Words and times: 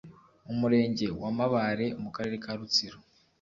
Umurenge 0.51 1.05
wa 1.21 1.29
Mabare 1.37 1.87
mu 2.01 2.09
Karere 2.15 2.35
ka 2.43 2.51
Rutsiro 2.57 2.97